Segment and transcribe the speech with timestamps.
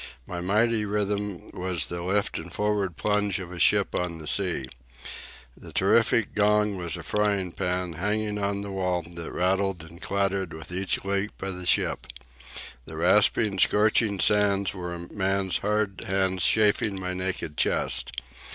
[0.25, 4.65] My mighty rhythm was the lift and forward plunge of a ship on the sea.
[5.55, 10.53] The terrific gong was a frying pan, hanging on the wall, that rattled and clattered
[10.53, 12.07] with each leap of the ship.
[12.85, 18.11] The rasping, scorching sands were a man's hard hands chafing my naked chest.